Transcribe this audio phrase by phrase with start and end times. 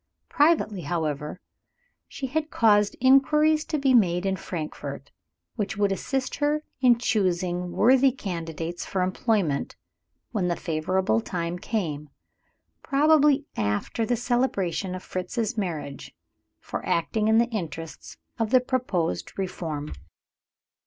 [0.29, 1.39] Privately, however,
[2.07, 5.11] she had caused inquiries to be made in Frankfort,
[5.57, 9.75] which would assist her in choosing worthy candidates for employment,
[10.31, 12.09] when the favorable time came
[12.81, 16.15] probably after the celebration of Fritz's marriage
[16.59, 19.93] for acting in the interests of the proposed reform.